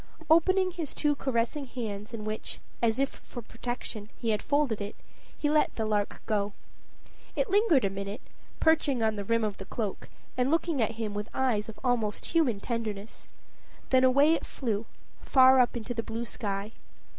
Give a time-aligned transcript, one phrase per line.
[0.31, 4.95] Opening his two caressing hands, in which, as if for protection, he had folded it,
[5.37, 6.53] he let the lark go.
[7.35, 8.21] It lingered a minute,
[8.59, 12.25] perching on the rim of the cloak, and looking at him with eyes of almost
[12.25, 13.27] human tenderness;
[13.91, 14.87] then away it flew,
[15.21, 16.71] far up into the blue sky.